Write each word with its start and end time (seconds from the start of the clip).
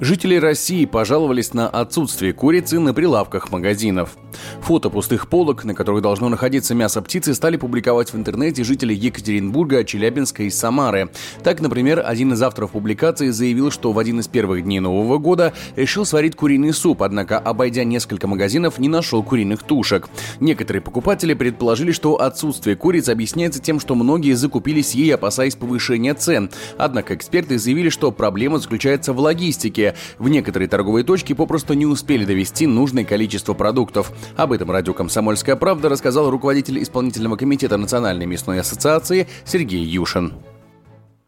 Жители 0.00 0.36
России 0.36 0.84
пожаловались 0.84 1.54
на 1.54 1.68
отсутствие 1.68 2.32
курицы 2.32 2.78
на 2.78 2.94
прилавках 2.94 3.50
магазинов. 3.50 4.16
Фото 4.60 4.90
пустых 4.90 5.28
полок, 5.28 5.64
на 5.64 5.74
которых 5.74 6.02
должно 6.02 6.28
находиться 6.28 6.72
мясо 6.72 7.02
птицы, 7.02 7.34
стали 7.34 7.56
публиковать 7.56 8.12
в 8.12 8.16
интернете 8.16 8.62
жители 8.62 8.94
Екатеринбурга, 8.94 9.82
Челябинска 9.82 10.44
и 10.44 10.50
Самары. 10.50 11.10
Так, 11.42 11.60
например, 11.60 12.00
один 12.06 12.32
из 12.32 12.40
авторов 12.42 12.72
публикации 12.72 13.30
заявил, 13.30 13.72
что 13.72 13.90
в 13.90 13.98
один 13.98 14.20
из 14.20 14.28
первых 14.28 14.62
дней 14.62 14.78
Нового 14.78 15.18
года 15.18 15.52
решил 15.74 16.04
сварить 16.04 16.36
куриный 16.36 16.72
суп, 16.72 17.02
однако, 17.02 17.38
обойдя 17.38 17.82
несколько 17.82 18.28
магазинов, 18.28 18.78
не 18.78 18.88
нашел 18.88 19.24
куриных 19.24 19.64
тушек. 19.64 20.08
Некоторые 20.38 20.80
покупатели 20.80 21.34
предположили, 21.34 21.90
что 21.90 22.20
отсутствие 22.20 22.76
куриц 22.76 23.08
объясняется 23.08 23.60
тем, 23.60 23.80
что 23.80 23.96
многие 23.96 24.34
закупились 24.34 24.94
ей, 24.94 25.12
опасаясь 25.14 25.56
повышения 25.56 26.14
цен. 26.14 26.50
Однако 26.76 27.16
эксперты 27.16 27.58
заявили, 27.58 27.88
что 27.88 28.12
проблема 28.12 28.60
заключается 28.60 29.12
в 29.12 29.18
логистике. 29.18 29.87
В 30.18 30.28
некоторые 30.28 30.68
торговые 30.68 31.04
точки 31.04 31.32
попросту 31.32 31.74
не 31.74 31.86
успели 31.86 32.24
довести 32.24 32.66
нужное 32.66 33.04
количество 33.04 33.54
продуктов. 33.54 34.12
Об 34.36 34.52
этом 34.52 34.70
радио 34.70 34.94
«Комсомольская 34.94 35.56
правда» 35.56 35.88
рассказал 35.88 36.30
руководитель 36.30 36.82
исполнительного 36.82 37.36
комитета 37.36 37.76
Национальной 37.76 38.26
мясной 38.26 38.60
ассоциации 38.60 39.28
Сергей 39.44 39.84
Юшин. 39.84 40.32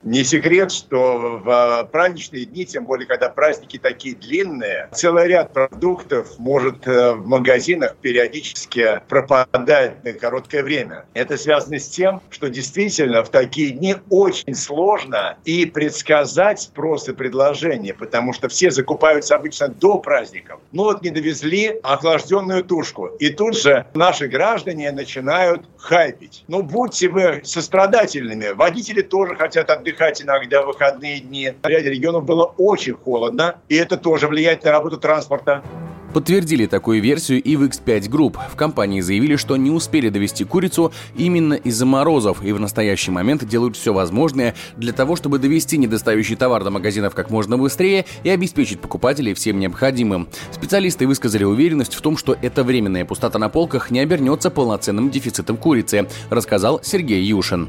Не 0.03 0.25
секрет, 0.25 0.73
что 0.73 1.43
в 1.45 1.89
праздничные 1.93 2.47
дни, 2.47 2.65
тем 2.65 2.87
более, 2.87 3.07
когда 3.07 3.29
праздники 3.29 3.79
такие 3.79 4.17
длинные, 4.17 4.89
целый 4.93 5.29
ряд 5.29 5.53
продуктов 5.53 6.39
может 6.39 6.89
э, 6.89 7.13
в 7.13 7.27
магазинах 7.27 7.97
периодически 7.97 9.03
пропадать 9.11 10.03
на 10.03 10.15
короткое 10.15 10.63
время. 10.63 11.05
Это 11.13 11.37
связано 11.37 11.79
с 11.79 11.87
тем, 11.87 12.23
что 12.31 12.49
действительно 12.49 13.23
в 13.23 13.29
такие 13.29 13.73
дни 13.73 13.97
очень 14.09 14.55
сложно 14.55 15.37
и 15.45 15.67
предсказать 15.67 16.63
спрос 16.63 17.07
и 17.11 17.13
предложение, 17.13 17.93
потому 17.93 18.33
что 18.33 18.49
все 18.49 18.71
закупаются 18.71 19.37
обычно 19.37 19.69
до 19.69 19.99
праздников. 19.99 20.61
Ну 20.73 20.85
вот 20.85 21.03
не 21.03 21.11
довезли 21.11 21.79
охлажденную 21.83 22.65
тушку, 22.65 23.09
и 23.19 23.29
тут 23.29 23.55
же 23.55 23.85
наши 23.93 24.29
граждане 24.29 24.93
начинают 24.93 25.67
хайпить. 25.77 26.45
Ну 26.49 26.63
будьте 26.63 27.11
вы 27.11 27.43
сострадательными, 27.45 28.53
водители 28.55 29.03
тоже 29.03 29.37
хотят 29.37 29.69
отдыхать 29.69 29.90
отдыхать 29.91 30.23
иногда 30.23 30.63
в 30.63 30.67
выходные 30.67 31.21
дни. 31.21 31.53
В 31.63 31.67
ряде 31.67 31.91
регионов 31.91 32.25
было 32.25 32.45
очень 32.57 32.95
холодно, 32.95 33.57
и 33.69 33.77
это 33.77 33.97
тоже 33.97 34.29
влияет 34.29 34.65
на 34.65 34.73
работу 34.73 34.99
транспорта. 34.99 35.63
Подтвердили 36.13 36.67
такую 36.67 37.01
версию 37.01 37.41
и 37.41 37.55
в 37.55 37.63
X5 37.63 38.09
Group. 38.09 38.37
В 38.51 38.57
компании 38.57 39.01
заявили, 39.01 39.37
что 39.37 39.57
не 39.57 39.71
успели 39.71 40.09
довести 40.09 40.45
курицу 40.45 40.93
именно 41.17 41.55
из-за 41.55 41.87
морозов 41.87 42.43
и 42.43 42.51
в 42.51 42.59
настоящий 42.59 43.13
момент 43.13 43.45
делают 43.45 43.77
все 43.77 43.93
возможное 43.93 44.57
для 44.77 44.93
того, 44.93 45.15
чтобы 45.15 45.39
довести 45.39 45.79
недостающий 45.79 46.35
товар 46.35 46.65
до 46.65 46.71
магазинов 46.71 47.15
как 47.15 47.31
можно 47.31 47.57
быстрее 47.57 48.07
и 48.25 48.31
обеспечить 48.31 48.81
покупателей 48.81 49.35
всем 49.35 49.61
необходимым. 49.61 50.29
Специалисты 50.51 51.07
высказали 51.07 51.45
уверенность 51.45 51.95
в 51.95 52.01
том, 52.01 52.17
что 52.17 52.37
эта 52.43 52.65
временная 52.65 53.05
пустота 53.05 53.39
на 53.39 53.49
полках 53.49 53.93
не 53.93 54.01
обернется 54.01 54.51
полноценным 54.51 55.11
дефицитом 55.11 55.57
курицы, 55.57 56.09
рассказал 56.29 56.81
Сергей 56.83 57.23
Юшин. 57.23 57.69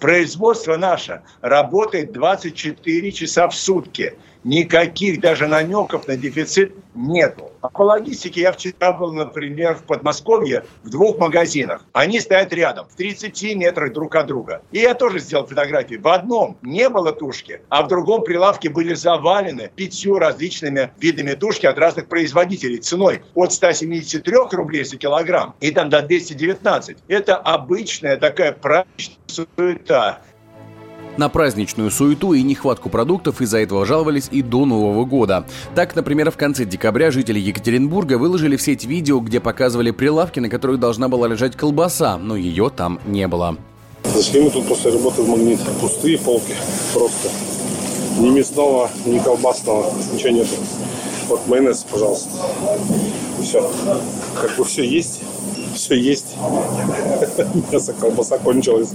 Производство 0.00 0.76
наше 0.76 1.22
работает 1.40 2.12
24 2.12 3.12
часа 3.12 3.48
в 3.48 3.54
сутки. 3.54 4.18
Никаких 4.46 5.20
даже 5.20 5.48
намеков 5.48 6.06
на 6.06 6.16
дефицит 6.16 6.72
нету. 6.94 7.50
А 7.62 7.68
по 7.68 7.82
логистике 7.82 8.42
я 8.42 8.52
вчера 8.52 8.92
был, 8.92 9.12
например, 9.12 9.74
в 9.74 9.82
Подмосковье 9.82 10.64
в 10.84 10.90
двух 10.90 11.18
магазинах. 11.18 11.84
Они 11.92 12.20
стоят 12.20 12.52
рядом, 12.52 12.86
в 12.88 12.94
30 12.94 13.56
метрах 13.56 13.92
друг 13.92 14.14
от 14.14 14.28
друга. 14.28 14.62
И 14.70 14.78
я 14.78 14.94
тоже 14.94 15.18
сделал 15.18 15.46
фотографии. 15.46 15.96
В 15.96 16.06
одном 16.06 16.58
не 16.62 16.88
было 16.88 17.10
тушки, 17.10 17.60
а 17.70 17.82
в 17.82 17.88
другом 17.88 18.22
прилавке 18.22 18.70
были 18.70 18.94
завалены 18.94 19.68
пятью 19.74 20.20
различными 20.20 20.92
видами 21.00 21.32
тушки 21.32 21.66
от 21.66 21.76
разных 21.76 22.06
производителей 22.06 22.78
ценой 22.78 23.22
от 23.34 23.52
173 23.52 24.32
рублей 24.52 24.84
за 24.84 24.96
килограмм 24.96 25.56
и 25.58 25.72
там 25.72 25.90
до 25.90 26.02
219. 26.02 26.98
Это 27.08 27.34
обычная 27.34 28.16
такая 28.16 28.52
праздничная 28.52 29.16
суета. 29.26 30.20
На 31.16 31.28
праздничную 31.30 31.90
суету 31.90 32.34
и 32.34 32.42
нехватку 32.42 32.90
продуктов 32.90 33.40
из-за 33.40 33.58
этого 33.58 33.86
жаловались 33.86 34.28
и 34.30 34.42
до 34.42 34.66
Нового 34.66 35.04
года. 35.04 35.46
Так, 35.74 35.96
например, 35.96 36.30
в 36.30 36.36
конце 36.36 36.64
декабря 36.64 37.10
жители 37.10 37.38
Екатеринбурга 37.38 38.18
выложили 38.18 38.56
в 38.56 38.62
сеть 38.62 38.84
видео, 38.84 39.20
где 39.20 39.40
показывали 39.40 39.92
прилавки, 39.92 40.40
на 40.40 40.50
которых 40.50 40.78
должна 40.78 41.08
была 41.08 41.28
лежать 41.28 41.56
колбаса, 41.56 42.18
но 42.18 42.36
ее 42.36 42.70
там 42.74 43.00
не 43.06 43.26
было. 43.28 43.56
Зашли 44.04 44.40
мы 44.40 44.50
тут 44.50 44.68
после 44.68 44.92
работы 44.92 45.22
в 45.22 45.28
магнит. 45.28 45.58
Пустые 45.80 46.18
полки 46.18 46.54
просто. 46.92 47.28
Ни 48.18 48.30
мясного, 48.30 48.90
ни 49.04 49.18
колбасного, 49.18 49.92
ничего 50.12 50.30
нету. 50.30 50.54
Вот 51.28 51.46
майонез, 51.48 51.84
пожалуйста. 51.90 52.28
Все. 53.42 53.70
Как 54.40 54.56
бы 54.56 54.64
все 54.64 54.84
есть. 54.84 55.22
Все 55.74 55.94
есть. 55.94 56.36
Мясо, 57.72 57.92
колбаса 57.92 58.38
кончилась. 58.38 58.90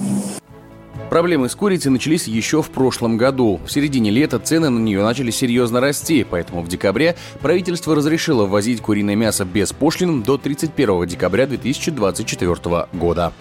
Проблемы 1.12 1.50
с 1.50 1.56
курицей 1.56 1.92
начались 1.92 2.26
еще 2.26 2.62
в 2.62 2.70
прошлом 2.70 3.18
году. 3.18 3.60
В 3.66 3.70
середине 3.70 4.12
лета 4.12 4.40
цены 4.40 4.70
на 4.70 4.80
нее 4.80 5.04
начали 5.04 5.30
серьезно 5.30 5.82
расти, 5.82 6.24
поэтому 6.24 6.62
в 6.62 6.70
декабре 6.70 7.18
правительство 7.42 7.94
разрешило 7.96 8.46
ввозить 8.46 8.80
куриное 8.80 9.18
мясо 9.18 9.44
без 9.44 9.74
пошлин 9.74 10.24
до 10.24 10.38
31 10.38 11.06
декабря 11.08 11.48
2024 11.48 12.88
года. 12.94 13.34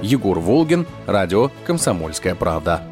Егор 0.00 0.38
Волгин, 0.38 0.86
радио 1.06 1.50
«Комсомольская 1.66 2.34
правда». 2.34 2.89